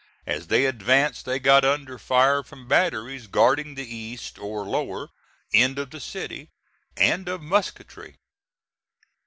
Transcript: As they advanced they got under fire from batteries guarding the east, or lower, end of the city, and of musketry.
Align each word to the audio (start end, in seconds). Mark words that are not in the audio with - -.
As 0.25 0.47
they 0.47 0.65
advanced 0.65 1.25
they 1.27 1.37
got 1.37 1.63
under 1.63 1.99
fire 1.99 2.41
from 2.41 2.67
batteries 2.67 3.27
guarding 3.27 3.75
the 3.75 3.85
east, 3.87 4.39
or 4.39 4.65
lower, 4.65 5.09
end 5.53 5.77
of 5.77 5.91
the 5.91 5.99
city, 6.01 6.49
and 6.97 7.29
of 7.29 7.39
musketry. 7.43 8.17